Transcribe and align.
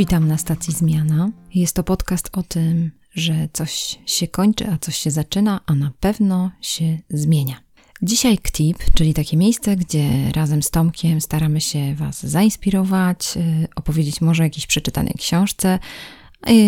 Witam 0.00 0.28
na 0.28 0.38
stacji 0.38 0.74
Zmiana. 0.74 1.30
Jest 1.54 1.76
to 1.76 1.82
podcast 1.82 2.30
o 2.32 2.42
tym, 2.42 2.90
że 3.14 3.48
coś 3.52 3.98
się 4.06 4.28
kończy, 4.28 4.70
a 4.70 4.78
coś 4.78 4.96
się 4.96 5.10
zaczyna, 5.10 5.60
a 5.66 5.74
na 5.74 5.92
pewno 6.00 6.50
się 6.60 6.98
zmienia. 7.10 7.60
Dzisiaj 8.02 8.38
KTIP, 8.38 8.78
czyli 8.94 9.14
takie 9.14 9.36
miejsce, 9.36 9.76
gdzie 9.76 10.32
razem 10.32 10.62
z 10.62 10.70
Tomkiem 10.70 11.20
staramy 11.20 11.60
się 11.60 11.94
Was 11.94 12.26
zainspirować, 12.26 13.36
y, 13.36 13.68
opowiedzieć 13.76 14.20
może 14.20 14.42
o 14.42 14.46
jakiejś 14.46 14.66
przeczytanej 14.66 15.14
książce, 15.18 15.78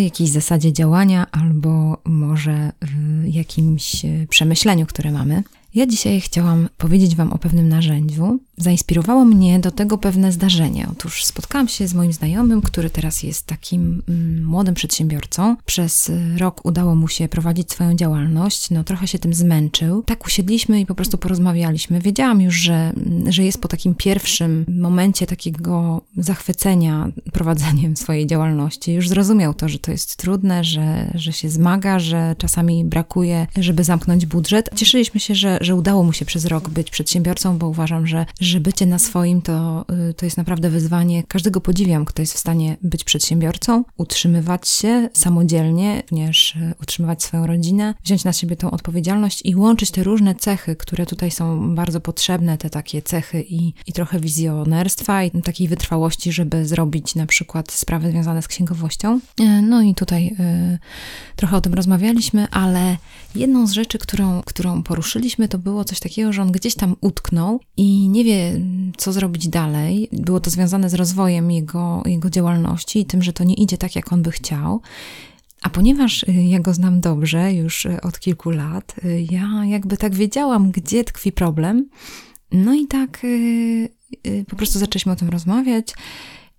jakiejś 0.04 0.30
zasadzie 0.30 0.72
działania 0.72 1.26
albo 1.30 2.02
może 2.04 2.72
jakimś 3.24 4.04
y, 4.04 4.26
przemyśleniu, 4.30 4.86
które 4.86 5.12
mamy. 5.12 5.42
Ja 5.74 5.86
dzisiaj 5.86 6.20
chciałam 6.20 6.68
powiedzieć 6.78 7.16
Wam 7.16 7.32
o 7.32 7.38
pewnym 7.38 7.68
narzędziu. 7.68 8.38
Zainspirowało 8.56 9.24
mnie 9.24 9.58
do 9.58 9.70
tego 9.70 9.98
pewne 9.98 10.32
zdarzenie. 10.32 10.86
Otóż 10.92 11.24
spotkałam 11.24 11.68
się 11.68 11.88
z 11.88 11.94
moim 11.94 12.12
znajomym, 12.12 12.62
który 12.62 12.90
teraz 12.90 13.22
jest 13.22 13.46
takim 13.46 14.02
mm, 14.08 14.44
młodym 14.44 14.74
przedsiębiorcą. 14.74 15.56
Przez 15.64 16.10
rok 16.38 16.64
udało 16.64 16.94
mu 16.94 17.08
się 17.08 17.28
prowadzić 17.28 17.72
swoją 17.72 17.94
działalność, 17.94 18.70
no 18.70 18.84
trochę 18.84 19.08
się 19.08 19.18
tym 19.18 19.34
zmęczył. 19.34 20.02
Tak 20.02 20.26
usiedliśmy 20.26 20.80
i 20.80 20.86
po 20.86 20.94
prostu 20.94 21.18
porozmawialiśmy. 21.18 22.00
Wiedziałam 22.00 22.40
już, 22.40 22.54
że, 22.54 22.92
że 23.28 23.44
jest 23.44 23.60
po 23.60 23.68
takim 23.68 23.94
pierwszym 23.94 24.64
momencie 24.68 25.26
takiego 25.26 26.02
zachwycenia 26.16 27.08
prowadzeniem 27.32 27.96
swojej 27.96 28.26
działalności. 28.26 28.92
Już 28.92 29.08
zrozumiał 29.08 29.54
to, 29.54 29.68
że 29.68 29.78
to 29.78 29.90
jest 29.90 30.16
trudne, 30.16 30.64
że, 30.64 31.10
że 31.14 31.32
się 31.32 31.48
zmaga, 31.48 31.98
że 31.98 32.34
czasami 32.38 32.84
brakuje, 32.84 33.46
żeby 33.56 33.84
zamknąć 33.84 34.26
budżet. 34.26 34.70
Cieszyliśmy 34.76 35.20
się, 35.20 35.34
że, 35.34 35.58
że 35.60 35.74
udało 35.74 36.02
mu 36.02 36.12
się 36.12 36.24
przez 36.24 36.44
rok 36.44 36.68
być 36.68 36.90
przedsiębiorcą, 36.90 37.58
bo 37.58 37.68
uważam, 37.68 38.06
że, 38.06 38.26
że 38.44 38.60
bycie 38.60 38.86
na 38.86 38.98
swoim 38.98 39.42
to, 39.42 39.84
y, 40.10 40.14
to 40.14 40.24
jest 40.26 40.36
naprawdę 40.36 40.70
wyzwanie. 40.70 41.22
Każdego 41.28 41.60
podziwiam, 41.60 42.04
kto 42.04 42.22
jest 42.22 42.34
w 42.34 42.38
stanie 42.38 42.76
być 42.82 43.04
przedsiębiorcą, 43.04 43.84
utrzymywać 43.96 44.68
się 44.68 45.08
samodzielnie, 45.12 46.02
również 46.10 46.54
y, 46.54 46.74
utrzymywać 46.82 47.22
swoją 47.22 47.46
rodzinę, 47.46 47.94
wziąć 48.04 48.24
na 48.24 48.32
siebie 48.32 48.56
tą 48.56 48.70
odpowiedzialność 48.70 49.42
i 49.44 49.56
łączyć 49.56 49.90
te 49.90 50.04
różne 50.04 50.34
cechy, 50.34 50.76
które 50.76 51.06
tutaj 51.06 51.30
są 51.30 51.74
bardzo 51.74 52.00
potrzebne, 52.00 52.58
te 52.58 52.70
takie 52.70 53.02
cechy 53.02 53.42
i, 53.48 53.74
i 53.86 53.92
trochę 53.92 54.20
wizjonerstwa 54.20 55.24
i 55.24 55.42
takiej 55.42 55.68
wytrwałości, 55.68 56.32
żeby 56.32 56.66
zrobić 56.66 57.14
na 57.14 57.26
przykład 57.26 57.72
sprawy 57.72 58.10
związane 58.10 58.42
z 58.42 58.48
księgowością. 58.48 59.20
Y, 59.40 59.62
no 59.62 59.82
i 59.82 59.94
tutaj 59.94 60.26
y, 60.26 60.78
trochę 61.36 61.56
o 61.56 61.60
tym 61.60 61.74
rozmawialiśmy, 61.74 62.46
ale 62.50 62.96
jedną 63.34 63.66
z 63.66 63.72
rzeczy, 63.72 63.98
którą, 63.98 64.42
którą 64.42 64.82
poruszyliśmy, 64.82 65.48
to 65.48 65.58
było 65.58 65.84
coś 65.84 66.00
takiego, 66.00 66.32
że 66.32 66.42
on 66.42 66.52
gdzieś 66.52 66.74
tam 66.74 66.96
utknął 67.00 67.60
i 67.76 68.08
nie 68.08 68.24
wie, 68.24 68.31
co 68.96 69.12
zrobić 69.12 69.48
dalej. 69.48 70.08
Było 70.12 70.40
to 70.40 70.50
związane 70.50 70.90
z 70.90 70.94
rozwojem 70.94 71.50
jego, 71.50 72.02
jego 72.06 72.30
działalności 72.30 73.00
i 73.00 73.06
tym, 73.06 73.22
że 73.22 73.32
to 73.32 73.44
nie 73.44 73.54
idzie 73.54 73.78
tak, 73.78 73.96
jak 73.96 74.12
on 74.12 74.22
by 74.22 74.30
chciał. 74.30 74.80
A 75.62 75.70
ponieważ 75.70 76.22
y, 76.22 76.32
ja 76.32 76.60
go 76.60 76.74
znam 76.74 77.00
dobrze, 77.00 77.54
już 77.54 77.84
y, 77.84 78.00
od 78.00 78.20
kilku 78.20 78.50
lat, 78.50 78.94
y, 79.04 79.26
ja 79.30 79.64
jakby 79.64 79.96
tak 79.96 80.14
wiedziałam, 80.14 80.70
gdzie 80.70 81.04
tkwi 81.04 81.32
problem. 81.32 81.88
No 82.52 82.74
i 82.74 82.86
tak 82.86 83.26
po 84.48 84.56
prostu 84.56 84.78
zaczęliśmy 84.78 85.12
o 85.12 85.16
tym 85.16 85.28
rozmawiać. 85.28 85.94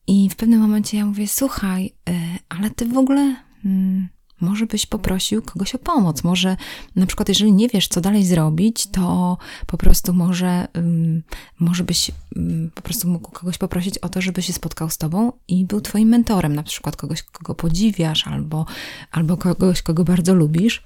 I 0.08 0.30
w 0.30 0.36
pewnym 0.36 0.60
momencie 0.60 0.98
ja 0.98 1.06
mówię: 1.06 1.28
Słuchaj, 1.28 1.94
ale 2.50 2.70
ty 2.70 2.86
w 2.86 2.98
ogóle 2.98 3.36
mm, 3.66 4.08
może 4.42 4.66
byś 4.66 4.86
poprosił 4.86 5.42
kogoś 5.42 5.76
o 5.76 5.80
pomoc. 5.80 6.24
Może 6.24 6.58
na 6.96 7.06
przykład, 7.06 7.30
jeżeli 7.30 7.54
nie 7.54 7.68
wiesz, 7.68 7.88
co 7.88 8.02
dalej 8.02 8.26
zrobić, 8.26 8.88
to 8.88 9.38
po 9.68 9.78
prostu 9.78 10.14
może, 10.14 10.68
um, 10.76 11.24
może 11.60 11.84
byś 11.84 12.12
um, 12.36 12.72
po 12.76 12.82
prostu 12.82 13.08
mógł 13.08 13.32
kogoś 13.32 13.58
poprosić 13.58 13.98
o 13.98 14.10
to, 14.10 14.22
żeby 14.22 14.42
się 14.42 14.54
spotkał 14.54 14.90
z 14.90 14.98
tobą 14.98 15.32
i 15.48 15.66
był 15.66 15.82
twoim 15.82 16.10
mentorem, 16.10 16.56
na 16.56 16.64
przykład 16.64 16.96
kogoś, 16.96 17.24
kogo 17.24 17.56
podziwiasz, 17.56 18.28
albo, 18.28 18.66
albo 19.12 19.38
kogoś, 19.38 19.82
kogo 19.82 20.04
bardzo 20.04 20.34
lubisz. 20.34 20.84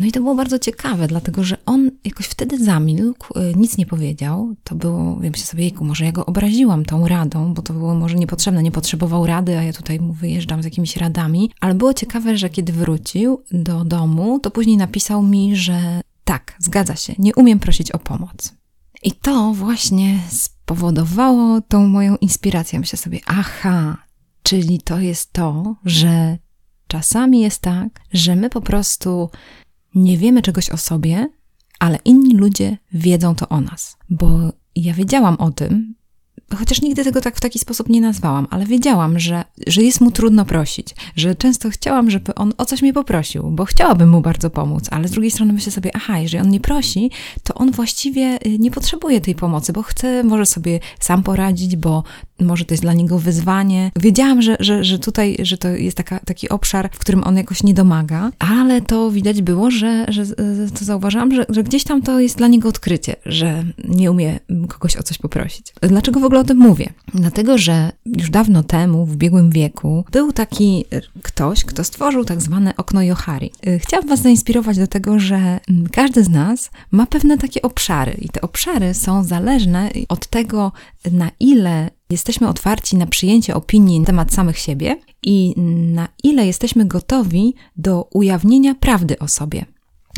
No 0.00 0.06
i 0.06 0.12
to 0.12 0.20
było 0.20 0.34
bardzo 0.34 0.58
ciekawe, 0.58 1.06
dlatego 1.06 1.44
że 1.44 1.56
on 1.66 1.90
jakoś 2.04 2.26
wtedy 2.26 2.64
zamilkł, 2.64 3.38
y, 3.38 3.54
nic 3.56 3.76
nie 3.76 3.86
powiedział. 3.86 4.54
To 4.64 4.74
było, 4.74 5.16
wiem 5.20 5.34
się 5.34 5.44
sobie, 5.44 5.64
jejku, 5.64 5.84
może 5.84 6.04
ja 6.04 6.12
go 6.12 6.26
obraziłam 6.26 6.84
tą 6.84 7.08
radą, 7.08 7.54
bo 7.54 7.62
to 7.62 7.72
było 7.72 7.94
może 7.94 8.14
niepotrzebne, 8.16 8.62
nie 8.62 8.70
potrzebował 8.70 9.26
rady, 9.26 9.58
a 9.58 9.62
ja 9.62 9.72
tutaj 9.72 10.00
mu 10.00 10.12
wyjeżdżam 10.12 10.62
z 10.62 10.64
jakimiś 10.64 10.96
radami. 10.96 11.50
Ale 11.60 11.74
było 11.74 11.94
ciekawe, 11.94 12.38
że 12.38 12.50
kiedy 12.50 12.69
wrócił 12.72 13.44
do 13.52 13.84
domu, 13.84 14.40
to 14.40 14.50
później 14.50 14.76
napisał 14.76 15.22
mi, 15.22 15.56
że 15.56 16.00
tak, 16.24 16.54
zgadza 16.58 16.96
się, 16.96 17.14
nie 17.18 17.34
umiem 17.34 17.58
prosić 17.58 17.92
o 17.92 17.98
pomoc. 17.98 18.54
I 19.02 19.12
to 19.12 19.52
właśnie 19.52 20.18
spowodowało 20.28 21.60
tą 21.60 21.88
moją 21.88 22.16
inspirację. 22.16 22.80
Myślę 22.80 22.98
sobie, 22.98 23.20
aha, 23.26 23.96
czyli 24.42 24.80
to 24.82 25.00
jest 25.00 25.32
to, 25.32 25.76
że 25.84 26.38
czasami 26.86 27.40
jest 27.40 27.62
tak, 27.62 28.00
że 28.12 28.36
my 28.36 28.50
po 28.50 28.60
prostu 28.60 29.30
nie 29.94 30.18
wiemy 30.18 30.42
czegoś 30.42 30.70
o 30.70 30.76
sobie, 30.76 31.28
ale 31.78 31.98
inni 32.04 32.34
ludzie 32.34 32.78
wiedzą 32.92 33.34
to 33.34 33.48
o 33.48 33.60
nas. 33.60 33.96
Bo 34.10 34.52
ja 34.76 34.94
wiedziałam 34.94 35.36
o 35.36 35.50
tym, 35.50 35.94
chociaż 36.56 36.82
nigdy 36.82 37.04
tego 37.04 37.20
tak 37.20 37.36
w 37.36 37.40
taki 37.40 37.58
sposób 37.58 37.88
nie 37.88 38.00
nazwałam, 38.00 38.46
ale 38.50 38.66
wiedziałam, 38.66 39.18
że, 39.18 39.44
że 39.66 39.82
jest 39.82 40.00
mu 40.00 40.10
trudno 40.10 40.44
prosić, 40.44 40.94
że 41.16 41.34
często 41.34 41.70
chciałam, 41.70 42.10
żeby 42.10 42.34
on 42.34 42.52
o 42.58 42.64
coś 42.64 42.82
mnie 42.82 42.92
poprosił, 42.92 43.50
bo 43.50 43.64
chciałabym 43.64 44.08
mu 44.08 44.20
bardzo 44.20 44.50
pomóc, 44.50 44.84
ale 44.90 45.08
z 45.08 45.10
drugiej 45.10 45.30
strony 45.30 45.52
myślę 45.52 45.72
sobie, 45.72 45.90
aha, 45.94 46.18
jeżeli 46.18 46.44
on 46.44 46.50
nie 46.50 46.60
prosi, 46.60 47.10
to 47.42 47.54
on 47.54 47.70
właściwie 47.70 48.38
y, 48.46 48.58
nie 48.58 48.70
potrzebuje 48.70 49.20
tej 49.20 49.34
pomocy, 49.34 49.72
bo 49.72 49.82
chce, 49.82 50.24
może 50.24 50.46
sobie 50.46 50.80
sam 51.00 51.22
poradzić, 51.22 51.76
bo 51.76 52.04
może 52.40 52.64
to 52.64 52.74
jest 52.74 52.82
dla 52.82 52.92
niego 52.92 53.18
wyzwanie. 53.18 53.90
Wiedziałam, 53.96 54.42
że, 54.42 54.56
że, 54.60 54.84
że 54.84 54.98
tutaj, 54.98 55.36
że 55.42 55.58
to 55.58 55.68
jest 55.68 55.96
taka, 55.96 56.18
taki 56.18 56.48
obszar, 56.48 56.90
w 56.92 56.98
którym 56.98 57.24
on 57.24 57.36
jakoś 57.36 57.62
nie 57.62 57.74
domaga, 57.74 58.30
ale 58.38 58.80
to 58.80 59.10
widać 59.10 59.42
było, 59.42 59.70
że, 59.70 60.06
że 60.08 60.26
to 60.78 60.84
zauważyłam, 60.84 61.34
że, 61.34 61.46
że 61.48 61.62
gdzieś 61.62 61.84
tam 61.84 62.02
to 62.02 62.20
jest 62.20 62.36
dla 62.36 62.48
niego 62.48 62.68
odkrycie, 62.68 63.16
że 63.26 63.64
nie 63.88 64.10
umie 64.10 64.40
kogoś 64.68 64.96
o 64.96 65.02
coś 65.02 65.18
poprosić. 65.18 65.72
Dlaczego 65.80 66.20
w 66.20 66.24
ogóle 66.24 66.39
o 66.40 66.44
tym 66.44 66.58
mówię? 66.58 66.92
Dlatego, 67.14 67.58
że 67.58 67.92
już 68.06 68.30
dawno 68.30 68.62
temu, 68.62 69.06
w 69.06 69.12
ubiegłym 69.12 69.50
wieku, 69.50 70.04
był 70.12 70.32
taki 70.32 70.84
ktoś, 71.22 71.64
kto 71.64 71.84
stworzył 71.84 72.24
tak 72.24 72.40
zwane 72.40 72.76
okno 72.76 73.02
Johari. 73.02 73.50
Chciałam 73.78 74.08
Was 74.08 74.22
zainspirować 74.22 74.78
do 74.78 74.86
tego, 74.86 75.18
że 75.18 75.60
każdy 75.92 76.24
z 76.24 76.28
nas 76.28 76.70
ma 76.90 77.06
pewne 77.06 77.38
takie 77.38 77.62
obszary 77.62 78.12
i 78.12 78.28
te 78.28 78.40
obszary 78.40 78.94
są 78.94 79.24
zależne 79.24 79.90
od 80.08 80.26
tego, 80.26 80.72
na 81.12 81.30
ile 81.40 81.90
jesteśmy 82.10 82.48
otwarci 82.48 82.96
na 82.96 83.06
przyjęcie 83.06 83.54
opinii 83.54 84.00
na 84.00 84.06
temat 84.06 84.32
samych 84.32 84.58
siebie 84.58 84.96
i 85.22 85.54
na 85.94 86.08
ile 86.22 86.46
jesteśmy 86.46 86.84
gotowi 86.84 87.54
do 87.76 88.08
ujawnienia 88.12 88.74
prawdy 88.74 89.18
o 89.18 89.28
sobie. 89.28 89.64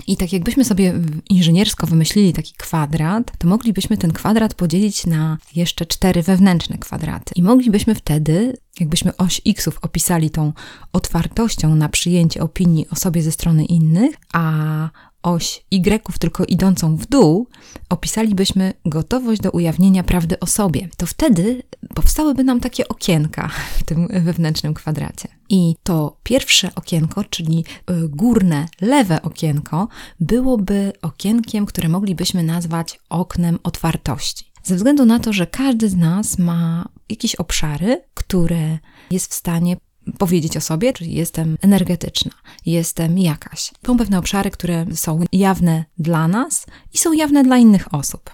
I 0.06 0.16
tak 0.16 0.32
jakbyśmy 0.32 0.64
sobie 0.64 0.94
inżyniersko 1.30 1.86
wymyślili 1.86 2.32
taki 2.32 2.54
kwadrat, 2.54 3.32
to 3.38 3.48
moglibyśmy 3.48 3.96
ten 3.96 4.12
kwadrat 4.12 4.54
podzielić 4.54 5.06
na 5.06 5.38
jeszcze 5.54 5.86
cztery 5.86 6.22
wewnętrzne 6.22 6.78
kwadraty. 6.78 7.32
I 7.36 7.42
moglibyśmy 7.42 7.94
wtedy, 7.94 8.56
jakbyśmy 8.80 9.16
oś 9.16 9.40
xów 9.46 9.78
opisali 9.82 10.30
tą 10.30 10.52
otwartością 10.92 11.74
na 11.74 11.88
przyjęcie 11.88 12.42
opinii 12.42 12.86
o 12.90 12.96
sobie 12.96 13.22
ze 13.22 13.32
strony 13.32 13.64
innych, 13.64 14.14
a 14.32 14.90
oś 15.22 15.64
Y, 15.70 16.18
tylko 16.18 16.44
idącą 16.44 16.96
w 16.96 17.06
dół, 17.06 17.48
opisalibyśmy 17.88 18.72
gotowość 18.86 19.40
do 19.40 19.50
ujawnienia 19.50 20.02
prawdy 20.02 20.40
o 20.40 20.46
sobie. 20.46 20.88
To 20.96 21.06
wtedy 21.06 21.62
powstałyby 21.94 22.44
nam 22.44 22.60
takie 22.60 22.88
okienka 22.88 23.50
w 23.78 23.82
tym 23.82 24.08
wewnętrznym 24.08 24.74
kwadracie. 24.74 25.28
I 25.48 25.74
to 25.82 26.16
pierwsze 26.22 26.70
okienko, 26.74 27.24
czyli 27.24 27.64
y, 27.90 28.08
górne, 28.08 28.68
lewe 28.80 29.22
okienko, 29.22 29.88
byłoby 30.20 30.92
okienkiem, 31.02 31.66
które 31.66 31.88
moglibyśmy 31.88 32.42
nazwać 32.42 33.00
oknem 33.08 33.58
otwartości. 33.62 34.52
Ze 34.62 34.76
względu 34.76 35.04
na 35.04 35.18
to, 35.18 35.32
że 35.32 35.46
każdy 35.46 35.88
z 35.88 35.96
nas 35.96 36.38
ma 36.38 36.88
jakieś 37.08 37.34
obszary, 37.34 38.02
które 38.14 38.78
jest 39.10 39.30
w 39.30 39.34
stanie 39.34 39.76
powiedzieć 40.18 40.56
o 40.56 40.60
sobie, 40.60 40.92
czyli 40.92 41.14
jestem 41.14 41.58
energetyczna, 41.60 42.32
jestem 42.66 43.18
jakaś. 43.18 43.70
Są 43.86 43.96
pewne 43.96 44.18
obszary, 44.18 44.50
które 44.50 44.86
są 44.94 45.24
jawne 45.32 45.84
dla 45.98 46.28
nas 46.28 46.66
i 46.94 46.98
są 46.98 47.12
jawne 47.12 47.44
dla 47.44 47.58
innych 47.58 47.94
osób. 47.94 48.30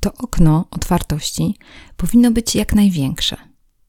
To 0.00 0.12
okno 0.14 0.64
otwartości 0.70 1.54
powinno 1.96 2.30
być 2.30 2.54
jak 2.54 2.74
największe. 2.74 3.36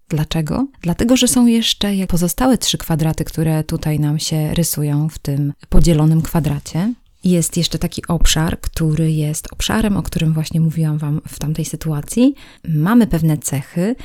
Dlaczego? 0.09 0.68
Dlatego, 0.81 1.18
że 1.18 1.27
są 1.27 1.45
jeszcze 1.45 1.95
jak 1.95 2.09
pozostałe 2.09 2.57
trzy 2.57 2.77
kwadraty, 2.77 3.23
które 3.23 3.63
tutaj 3.63 4.00
nam 4.00 4.19
się 4.19 4.53
rysują 4.53 5.09
w 5.09 5.19
tym 5.19 5.53
podzielonym 5.69 6.21
kwadracie. 6.21 6.94
Jest 7.23 7.57
jeszcze 7.57 7.79
taki 7.79 8.07
obszar, 8.07 8.62
który 8.62 9.12
jest 9.12 9.53
obszarem, 9.53 9.97
o 9.97 10.03
którym 10.03 10.33
właśnie 10.33 10.62
mówiłam 10.62 10.97
Wam 10.97 11.21
w 11.27 11.39
tamtej 11.39 11.65
sytuacji. 11.65 12.35
Mamy 12.68 13.07
pewne 13.07 13.38
cechy, 13.38 13.95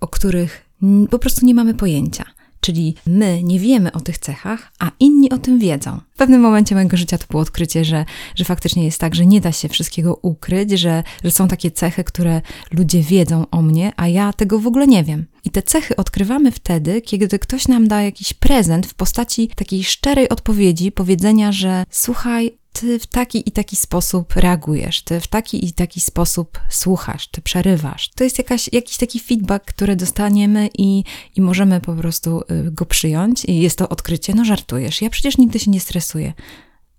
o 0.00 0.08
których 0.08 0.70
po 1.10 1.18
prostu 1.18 1.46
nie 1.46 1.54
mamy 1.54 1.74
pojęcia. 1.74 2.24
Czyli 2.60 2.94
my 3.06 3.42
nie 3.42 3.58
wiemy 3.58 3.92
o 3.92 4.00
tych 4.00 4.18
cechach, 4.18 4.72
a 4.78 4.90
inni 5.00 5.30
o 5.30 5.38
tym 5.38 5.58
wiedzą. 5.58 6.00
W 6.14 6.16
pewnym 6.16 6.40
momencie 6.40 6.74
mojego 6.74 6.96
życia 6.96 7.18
to 7.18 7.26
było 7.30 7.42
odkrycie, 7.42 7.84
że, 7.84 8.04
że 8.34 8.44
faktycznie 8.44 8.84
jest 8.84 8.98
tak, 8.98 9.14
że 9.14 9.26
nie 9.26 9.40
da 9.40 9.52
się 9.52 9.68
wszystkiego 9.68 10.18
ukryć, 10.22 10.70
że, 10.70 11.02
że 11.24 11.30
są 11.30 11.48
takie 11.48 11.70
cechy, 11.70 12.04
które 12.04 12.42
ludzie 12.72 13.02
wiedzą 13.02 13.44
o 13.50 13.62
mnie, 13.62 13.92
a 13.96 14.08
ja 14.08 14.32
tego 14.32 14.58
w 14.58 14.66
ogóle 14.66 14.86
nie 14.86 15.04
wiem. 15.04 15.26
I 15.44 15.50
te 15.50 15.62
cechy 15.62 15.96
odkrywamy 15.96 16.52
wtedy, 16.52 17.00
kiedy 17.00 17.38
ktoś 17.38 17.68
nam 17.68 17.88
da 17.88 18.02
jakiś 18.02 18.34
prezent 18.34 18.86
w 18.86 18.94
postaci 18.94 19.48
takiej 19.48 19.84
szczerej 19.84 20.28
odpowiedzi, 20.28 20.92
powiedzenia, 20.92 21.52
że 21.52 21.84
słuchaj, 21.90 22.59
ty 22.80 22.98
w 22.98 23.06
taki 23.06 23.48
i 23.48 23.52
taki 23.52 23.76
sposób 23.76 24.36
reagujesz, 24.36 25.02
ty 25.02 25.20
w 25.20 25.26
taki 25.26 25.66
i 25.66 25.72
taki 25.72 26.00
sposób 26.00 26.60
słuchasz, 26.68 27.28
ty 27.28 27.42
przerywasz. 27.42 28.10
To 28.14 28.24
jest 28.24 28.38
jakaś, 28.38 28.70
jakiś 28.72 28.96
taki 28.96 29.20
feedback, 29.20 29.64
który 29.64 29.96
dostaniemy 29.96 30.68
i, 30.78 31.04
i 31.36 31.40
możemy 31.40 31.80
po 31.80 31.94
prostu 31.94 32.40
y, 32.40 32.70
go 32.70 32.86
przyjąć. 32.86 33.44
I 33.44 33.60
jest 33.60 33.78
to 33.78 33.88
odkrycie, 33.88 34.34
no 34.34 34.44
żartujesz, 34.44 35.02
ja 35.02 35.10
przecież 35.10 35.38
nigdy 35.38 35.58
się 35.58 35.70
nie 35.70 35.80
stresuję. 35.80 36.32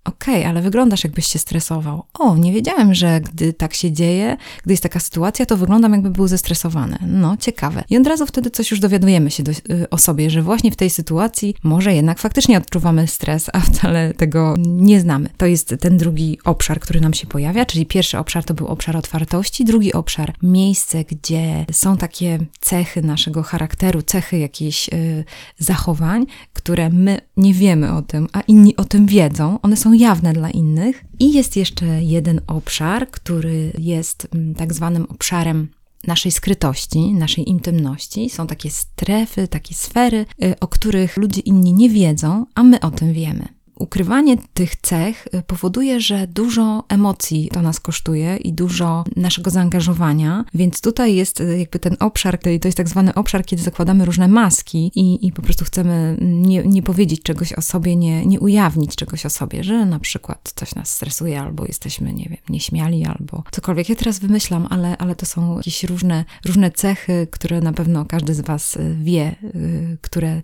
Okej, 0.04 0.34
okay, 0.34 0.48
ale 0.48 0.62
wyglądasz 0.62 1.04
jakbyś 1.04 1.26
się 1.26 1.38
stresował. 1.38 2.04
O, 2.14 2.36
nie 2.36 2.52
wiedziałem, 2.52 2.94
że 2.94 3.20
gdy 3.20 3.52
tak 3.52 3.74
się 3.74 3.92
dzieje, 3.92 4.36
gdy 4.64 4.72
jest 4.72 4.82
taka 4.82 5.00
sytuacja, 5.00 5.46
to 5.46 5.56
wyglądam 5.56 5.92
jakby 5.92 6.10
był 6.10 6.28
zestresowany. 6.28 6.98
No, 7.06 7.36
ciekawe. 7.36 7.84
I 7.90 7.96
od 7.96 8.06
razu 8.06 8.26
wtedy 8.26 8.50
coś 8.50 8.70
już 8.70 8.80
dowiadujemy 8.80 9.30
się 9.30 9.42
do, 9.42 9.52
y, 9.52 9.90
o 9.90 9.98
sobie, 9.98 10.30
że 10.30 10.42
właśnie 10.42 10.70
w 10.72 10.76
tej 10.76 10.90
sytuacji 10.90 11.54
może 11.62 11.94
jednak 11.94 12.18
faktycznie 12.18 12.58
odczuwamy 12.58 13.06
stres, 13.06 13.50
a 13.52 13.60
wcale 13.60 14.14
tego 14.14 14.54
nie 14.58 15.00
znamy. 15.00 15.28
To 15.36 15.46
jest 15.46 15.74
ten 15.80 15.96
drugi 15.96 16.38
obszar, 16.44 16.80
który 16.80 17.00
nam 17.00 17.14
się 17.14 17.26
pojawia, 17.26 17.66
czyli 17.66 17.86
pierwszy 17.86 18.18
obszar 18.18 18.44
to 18.44 18.54
był 18.54 18.66
obszar 18.66 18.96
otwartości, 18.96 19.64
drugi 19.64 19.92
obszar 19.92 20.34
miejsce, 20.42 21.04
gdzie 21.04 21.66
są 21.72 21.96
takie 21.96 22.38
cechy 22.60 23.02
naszego 23.02 23.42
charakteru, 23.42 24.02
cechy 24.02 24.38
jakichś 24.38 24.88
y, 24.88 25.24
zachowań, 25.58 26.26
które 26.52 26.90
my 26.90 27.18
nie 27.36 27.54
wiemy 27.54 27.92
o 27.92 28.02
tym, 28.02 28.28
a 28.32 28.40
inni 28.40 28.76
o 28.76 28.84
tym 28.84 29.06
wiedzą. 29.06 29.58
One 29.62 29.76
są 29.76 29.91
jawne 29.94 30.32
dla 30.32 30.50
innych. 30.50 31.04
I 31.18 31.32
jest 31.32 31.56
jeszcze 31.56 31.86
jeden 32.02 32.40
obszar, 32.46 33.10
który 33.10 33.72
jest 33.78 34.28
mm, 34.34 34.54
tak 34.54 34.74
zwanym 34.74 35.06
obszarem 35.08 35.68
naszej 36.06 36.32
skrytości, 36.32 37.14
naszej 37.14 37.48
intymności. 37.48 38.30
Są 38.30 38.46
takie 38.46 38.70
strefy, 38.70 39.48
takie 39.48 39.74
sfery, 39.74 40.26
y, 40.44 40.60
o 40.60 40.68
których 40.68 41.16
ludzie 41.16 41.40
inni 41.40 41.72
nie 41.72 41.90
wiedzą, 41.90 42.46
a 42.54 42.62
my 42.62 42.80
o 42.80 42.90
tym 42.90 43.12
wiemy 43.12 43.61
ukrywanie 43.82 44.36
tych 44.54 44.76
cech 44.76 45.26
y, 45.34 45.42
powoduje, 45.42 46.00
że 46.00 46.26
dużo 46.26 46.84
emocji 46.88 47.48
to 47.52 47.62
nas 47.62 47.80
kosztuje 47.80 48.36
i 48.36 48.52
dużo 48.52 49.04
naszego 49.16 49.50
zaangażowania, 49.50 50.44
więc 50.54 50.80
tutaj 50.80 51.14
jest 51.14 51.40
y, 51.40 51.58
jakby 51.58 51.78
ten 51.78 51.96
obszar, 52.00 52.38
to 52.38 52.68
jest 52.68 52.76
tak 52.76 52.88
zwany 52.88 53.14
obszar, 53.14 53.44
kiedy 53.44 53.62
zakładamy 53.62 54.04
różne 54.04 54.28
maski 54.28 54.90
i, 54.94 55.26
i 55.26 55.32
po 55.32 55.42
prostu 55.42 55.64
chcemy 55.64 56.16
nie, 56.20 56.62
nie 56.62 56.82
powiedzieć 56.82 57.22
czegoś 57.22 57.52
o 57.52 57.62
sobie, 57.62 57.96
nie, 57.96 58.26
nie 58.26 58.40
ujawnić 58.40 58.96
czegoś 58.96 59.26
o 59.26 59.30
sobie, 59.30 59.64
że 59.64 59.86
na 59.86 59.98
przykład 59.98 60.52
coś 60.56 60.74
nas 60.74 60.94
stresuje, 60.94 61.40
albo 61.40 61.64
jesteśmy, 61.64 62.12
nie 62.12 62.24
wiem, 62.24 62.38
nieśmiali, 62.48 63.04
albo 63.04 63.42
cokolwiek. 63.50 63.88
Ja 63.88 63.96
teraz 63.96 64.18
wymyślam, 64.18 64.66
ale, 64.70 64.98
ale 64.98 65.14
to 65.14 65.26
są 65.26 65.56
jakieś 65.56 65.84
różne, 65.84 66.24
różne 66.44 66.70
cechy, 66.70 67.26
które 67.30 67.60
na 67.60 67.72
pewno 67.72 68.04
każdy 68.04 68.34
z 68.34 68.40
Was 68.40 68.76
y, 68.76 68.96
wie, 69.00 69.36
które 70.00 70.28
mm, 70.28 70.42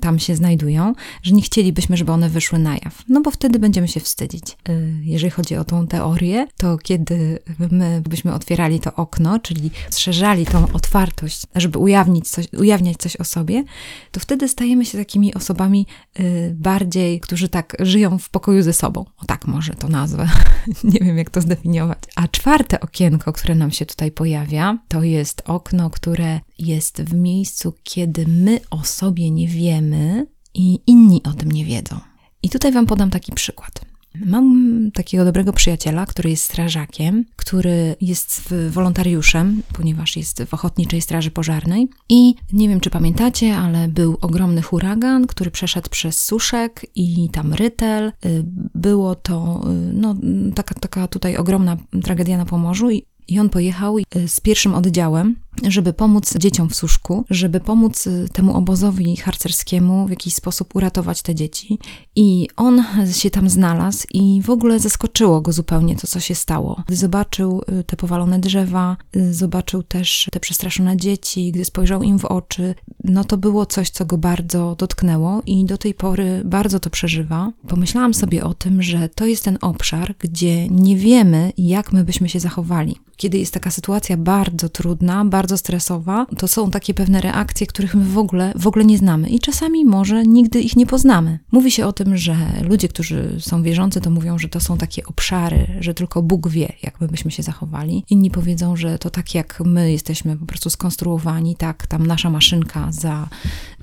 tam 0.00 0.18
się 0.18 0.36
znajdują, 0.36 0.94
że 1.22 1.32
nie 1.32 1.42
chcielibyśmy, 1.42 1.96
żeby 1.96 2.12
one 2.12 2.28
wyszły 2.28 2.42
wyszły 2.42 2.58
na 2.58 2.74
jaw, 2.74 3.04
no 3.08 3.20
bo 3.20 3.30
wtedy 3.30 3.58
będziemy 3.58 3.88
się 3.88 4.00
wstydzić. 4.00 4.56
Y, 4.68 4.94
jeżeli 5.02 5.30
chodzi 5.30 5.56
o 5.56 5.64
tą 5.64 5.86
teorię, 5.86 6.46
to 6.56 6.78
kiedy 6.78 7.38
my 7.70 8.02
byśmy 8.08 8.34
otwierali 8.34 8.80
to 8.80 8.94
okno, 8.94 9.38
czyli 9.38 9.70
szerzali 9.96 10.46
tą 10.46 10.72
otwartość, 10.72 11.42
żeby 11.54 11.78
ujawnić 11.78 12.28
coś, 12.28 12.46
ujawniać 12.52 12.96
coś 12.96 13.16
o 13.16 13.24
sobie, 13.24 13.64
to 14.10 14.20
wtedy 14.20 14.48
stajemy 14.48 14.84
się 14.84 14.98
takimi 14.98 15.34
osobami 15.34 15.86
y, 16.20 16.54
bardziej, 16.58 17.20
którzy 17.20 17.48
tak 17.48 17.76
żyją 17.80 18.18
w 18.18 18.30
pokoju 18.30 18.62
ze 18.62 18.72
sobą. 18.72 19.04
O 19.18 19.24
tak 19.24 19.46
może 19.46 19.74
to 19.74 19.88
nazwę. 19.88 20.28
Nie 20.84 21.00
wiem, 21.00 21.18
jak 21.18 21.30
to 21.30 21.40
zdefiniować. 21.40 21.98
A 22.16 22.28
czwarte 22.28 22.80
okienko, 22.80 23.32
które 23.32 23.54
nam 23.54 23.70
się 23.70 23.86
tutaj 23.86 24.10
pojawia, 24.10 24.78
to 24.88 25.02
jest 25.02 25.42
okno, 25.44 25.90
które 25.90 26.40
jest 26.66 27.02
w 27.02 27.14
miejscu, 27.14 27.74
kiedy 27.82 28.26
my 28.26 28.60
o 28.70 28.84
sobie 28.84 29.30
nie 29.30 29.48
wiemy 29.48 30.26
i 30.54 30.78
inni 30.86 31.22
o 31.22 31.32
tym 31.32 31.52
nie 31.52 31.64
wiedzą. 31.64 32.00
I 32.42 32.50
tutaj 32.50 32.72
Wam 32.72 32.86
podam 32.86 33.10
taki 33.10 33.32
przykład. 33.32 33.92
Mam 34.14 34.90
takiego 34.94 35.24
dobrego 35.24 35.52
przyjaciela, 35.52 36.06
który 36.06 36.30
jest 36.30 36.44
strażakiem, 36.44 37.24
który 37.36 37.96
jest 38.00 38.54
wolontariuszem, 38.70 39.62
ponieważ 39.72 40.16
jest 40.16 40.42
w 40.42 40.54
Ochotniczej 40.54 41.00
Straży 41.00 41.30
Pożarnej. 41.30 41.88
I 42.08 42.34
nie 42.52 42.68
wiem, 42.68 42.80
czy 42.80 42.90
pamiętacie, 42.90 43.56
ale 43.56 43.88
był 43.88 44.18
ogromny 44.20 44.62
huragan, 44.62 45.26
który 45.26 45.50
przeszedł 45.50 45.90
przez 45.90 46.24
Suszek 46.24 46.86
i 46.94 47.28
tam 47.32 47.54
Rytel. 47.54 48.12
Y, 48.26 48.44
było 48.74 49.14
to 49.14 49.60
y, 49.64 49.92
no, 49.92 50.14
taka, 50.54 50.74
taka 50.74 51.08
tutaj 51.08 51.36
ogromna 51.36 51.76
tragedia 52.02 52.36
na 52.36 52.44
Pomorzu 52.44 52.90
i 53.28 53.38
on 53.38 53.48
pojechał 53.48 53.98
y, 53.98 54.04
z 54.28 54.40
pierwszym 54.40 54.74
oddziałem, 54.74 55.36
żeby 55.68 55.92
pomóc 55.92 56.34
dzieciom 56.38 56.68
w 56.68 56.74
Suszku, 56.74 57.24
żeby 57.30 57.60
pomóc 57.60 58.06
y, 58.06 58.28
temu 58.32 58.56
obozowi 58.56 59.16
harcerskiemu 59.16 60.06
w 60.06 60.10
jakiś 60.10 60.34
sposób 60.34 60.76
uratować 60.76 61.22
te 61.22 61.34
dzieci. 61.34 61.78
I 62.16 62.48
on 62.56 62.84
się 63.12 63.30
tam 63.30 63.48
znalazł 63.48 64.06
i 64.14 64.42
w 64.42 64.50
ogóle 64.50 64.78
zaskoczyło 64.78 65.40
go 65.40 65.52
zupełnie 65.52 65.96
to, 65.96 66.06
co 66.06 66.20
się 66.20 66.34
stało. 66.34 66.82
Gdy 66.86 66.96
zobaczył 66.96 67.62
y, 67.80 67.84
te 67.84 67.96
powalone 67.96 68.38
drzewa, 68.38 68.96
zobaczył 69.30 69.82
też 69.82 70.28
te 70.32 70.40
przestraszone 70.40 70.96
dzieci, 70.96 71.52
gdy 71.52 71.64
spojrzał 71.64 72.02
im 72.02 72.18
w 72.18 72.24
oczy, 72.24 72.74
no 73.04 73.24
to 73.24 73.36
było 73.36 73.66
coś, 73.66 73.90
co 73.90 74.04
go 74.04 74.18
bardzo 74.18 74.76
dotknęło 74.78 75.42
i 75.46 75.64
do 75.64 75.78
tej 75.78 75.94
pory 75.94 76.42
bardzo 76.44 76.80
to 76.80 76.90
przeżywa. 76.90 77.52
Pomyślałam 77.68 78.14
sobie 78.14 78.44
o 78.44 78.54
tym, 78.54 78.82
że 78.82 79.08
to 79.08 79.26
jest 79.26 79.44
ten 79.44 79.58
obszar, 79.60 80.14
gdzie 80.18 80.68
nie 80.68 80.96
wiemy, 80.96 81.52
jak 81.58 81.92
my 81.92 82.04
byśmy 82.04 82.28
się 82.28 82.40
zachowali 82.40 82.96
kiedy 83.22 83.38
jest 83.38 83.54
taka 83.54 83.70
sytuacja 83.70 84.16
bardzo 84.16 84.68
trudna, 84.68 85.24
bardzo 85.24 85.41
stresowa, 85.56 86.26
to 86.38 86.48
są 86.48 86.70
takie 86.70 86.94
pewne 86.94 87.20
reakcje, 87.20 87.66
których 87.66 87.94
my 87.94 88.04
w 88.04 88.18
ogóle, 88.18 88.52
w 88.56 88.66
ogóle 88.66 88.84
nie 88.84 88.98
znamy 88.98 89.28
i 89.28 89.40
czasami 89.40 89.84
może 89.84 90.22
nigdy 90.22 90.60
ich 90.60 90.76
nie 90.76 90.86
poznamy. 90.86 91.38
Mówi 91.52 91.70
się 91.70 91.86
o 91.86 91.92
tym, 91.92 92.16
że 92.16 92.36
ludzie, 92.62 92.88
którzy 92.88 93.36
są 93.38 93.62
wierzący, 93.62 94.00
to 94.00 94.10
mówią, 94.10 94.38
że 94.38 94.48
to 94.48 94.60
są 94.60 94.78
takie 94.78 95.06
obszary, 95.06 95.66
że 95.80 95.94
tylko 95.94 96.22
Bóg 96.22 96.48
wie, 96.48 96.72
jak 96.82 97.00
my 97.00 97.08
byśmy 97.08 97.30
się 97.30 97.42
zachowali. 97.42 98.04
Inni 98.10 98.30
powiedzą, 98.30 98.76
że 98.76 98.98
to 98.98 99.10
tak 99.10 99.34
jak 99.34 99.62
my 99.64 99.92
jesteśmy 99.92 100.36
po 100.36 100.46
prostu 100.46 100.70
skonstruowani, 100.70 101.56
tak 101.56 101.86
tam 101.86 102.06
nasza 102.06 102.30
maszynka 102.30 102.92
za, 102.92 103.28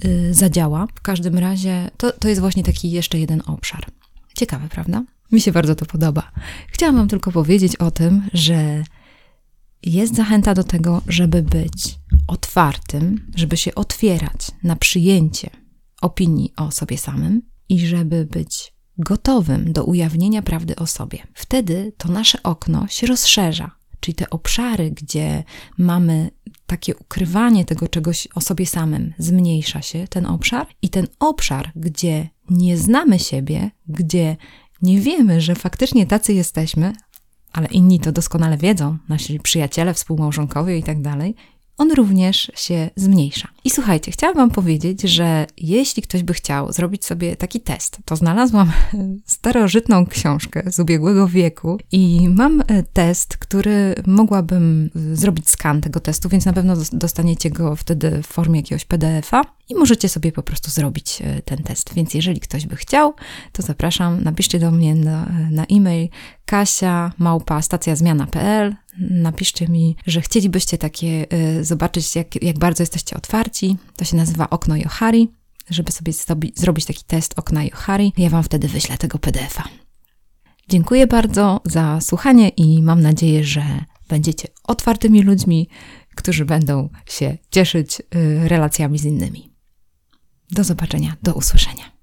yy, 0.03 0.33
zadziała. 0.33 0.87
W 0.95 1.01
każdym 1.01 1.37
razie 1.37 1.91
to, 1.97 2.11
to 2.11 2.29
jest 2.29 2.41
właśnie 2.41 2.63
taki 2.63 2.91
jeszcze 2.91 3.19
jeden 3.19 3.41
obszar. 3.45 3.85
Ciekawe, 4.35 4.67
prawda? 4.69 5.03
Mi 5.31 5.41
się 5.41 5.51
bardzo 5.51 5.75
to 5.75 5.85
podoba. 5.85 6.31
Chciałam 6.67 6.95
Wam 6.95 7.07
tylko 7.07 7.31
powiedzieć 7.31 7.75
o 7.75 7.91
tym, 7.91 8.21
że 8.33 8.83
jest 9.83 10.15
zachęta 10.15 10.53
do 10.53 10.63
tego, 10.63 11.01
żeby 11.07 11.43
być 11.43 11.99
otwartym, 12.27 13.31
żeby 13.35 13.57
się 13.57 13.75
otwierać 13.75 14.51
na 14.63 14.75
przyjęcie 14.75 15.49
opinii 16.01 16.53
o 16.57 16.71
sobie 16.71 16.97
samym 16.97 17.41
i 17.69 17.79
żeby 17.87 18.25
być 18.25 18.73
gotowym 18.97 19.73
do 19.73 19.83
ujawnienia 19.83 20.41
prawdy 20.41 20.75
o 20.75 20.87
sobie. 20.87 21.27
Wtedy 21.33 21.93
to 21.97 22.09
nasze 22.09 22.43
okno 22.43 22.87
się 22.87 23.07
rozszerza, 23.07 23.71
czyli 23.99 24.15
te 24.15 24.29
obszary, 24.29 24.91
gdzie 24.91 25.43
mamy 25.77 26.31
takie 26.65 26.95
ukrywanie 26.95 27.65
tego 27.65 27.87
czegoś 27.87 28.27
o 28.35 28.41
sobie 28.41 28.65
samym, 28.65 29.13
zmniejsza 29.17 29.81
się 29.81 30.07
ten 30.07 30.25
obszar, 30.25 30.67
i 30.81 30.89
ten 30.89 31.07
obszar, 31.19 31.71
gdzie 31.75 32.29
nie 32.49 32.77
znamy 32.77 33.19
siebie, 33.19 33.71
gdzie 33.87 34.37
nie 34.81 34.99
wiemy, 35.01 35.41
że 35.41 35.55
faktycznie 35.55 36.07
tacy 36.07 36.33
jesteśmy, 36.33 36.93
ale 37.53 37.67
inni 37.67 37.99
to 37.99 38.11
doskonale 38.11 38.57
wiedzą, 38.57 38.97
nasi 39.09 39.39
przyjaciele, 39.39 39.93
współmałżonkowie 39.93 40.77
i 40.77 40.83
tak 40.83 41.01
dalej, 41.01 41.35
on 41.79 41.91
również 41.91 42.51
się 42.55 42.89
zmniejsza. 42.95 43.47
I 43.63 43.69
słuchajcie, 43.69 44.11
chciałam 44.11 44.35
Wam 44.35 44.51
powiedzieć, 44.51 45.01
że 45.01 45.47
jeśli 45.57 46.03
ktoś 46.03 46.23
by 46.23 46.33
chciał 46.33 46.73
zrobić 46.73 47.05
sobie 47.05 47.35
taki 47.35 47.59
test, 47.59 47.97
to 48.05 48.15
znalazłam 48.15 48.71
starożytną 49.25 50.05
książkę 50.05 50.63
z 50.71 50.79
ubiegłego 50.79 51.27
wieku 51.27 51.79
i 51.91 52.29
mam 52.29 52.61
e, 52.61 52.83
test, 52.83 53.37
który 53.37 53.95
mogłabym 54.07 54.89
zrobić 55.13 55.49
skan 55.49 55.81
tego 55.81 55.99
testu, 55.99 56.29
więc 56.29 56.45
na 56.45 56.53
pewno 56.53 56.73
dostaniecie 56.93 57.49
go 57.49 57.75
wtedy 57.75 58.23
w 58.23 58.27
formie 58.27 58.59
jakiegoś 58.59 58.85
PDF-a 58.85 59.41
i 59.69 59.75
możecie 59.75 60.09
sobie 60.09 60.31
po 60.31 60.43
prostu 60.43 60.71
zrobić 60.71 61.21
e, 61.21 61.41
ten 61.41 61.63
test. 61.63 61.93
Więc 61.93 62.13
jeżeli 62.13 62.39
ktoś 62.39 62.65
by 62.65 62.75
chciał, 62.75 63.13
to 63.51 63.61
zapraszam, 63.61 64.23
napiszcie 64.23 64.59
do 64.59 64.71
mnie 64.71 64.95
na, 64.95 65.31
na 65.51 65.65
e-mail 65.65 66.09
kasia 66.45 67.11
małpa 67.17 67.61
stacjazmiana.pl 67.61 68.75
napiszcie 68.99 69.67
mi, 69.67 69.95
że 70.07 70.21
chcielibyście 70.21 70.77
takie 70.77 71.25
y, 71.33 71.65
zobaczyć, 71.65 72.15
jak, 72.15 72.43
jak 72.43 72.59
bardzo 72.59 72.83
jesteście 72.83 73.15
otwarci. 73.17 73.77
To 73.95 74.05
się 74.05 74.17
nazywa 74.17 74.49
Okno 74.49 74.77
Johari, 74.77 75.29
żeby 75.69 75.91
sobie 75.91 76.13
zrobić 76.55 76.85
taki 76.85 77.03
test 77.03 77.39
okna 77.39 77.63
Johari. 77.63 78.13
Ja 78.17 78.29
Wam 78.29 78.43
wtedy 78.43 78.67
wyślę 78.67 78.97
tego 78.97 79.19
PDF-a. 79.19 79.63
Dziękuję 80.69 81.07
bardzo 81.07 81.61
za 81.65 82.01
słuchanie 82.01 82.49
i 82.49 82.83
mam 82.83 83.01
nadzieję, 83.01 83.43
że 83.43 83.63
będziecie 84.09 84.47
otwartymi 84.63 85.21
ludźmi, 85.21 85.69
którzy 86.15 86.45
będą 86.45 86.89
się 87.05 87.37
cieszyć 87.51 87.99
y, 87.99 88.49
relacjami 88.49 88.99
z 88.99 89.05
innymi. 89.05 89.51
Do 90.51 90.63
zobaczenia, 90.63 91.15
do 91.23 91.33
usłyszenia. 91.33 91.91